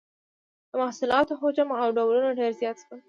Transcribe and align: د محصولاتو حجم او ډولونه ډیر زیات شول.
د 0.69 0.71
محصولاتو 0.81 1.33
حجم 1.41 1.69
او 1.81 1.87
ډولونه 1.97 2.29
ډیر 2.39 2.51
زیات 2.61 2.77
شول. 2.83 2.99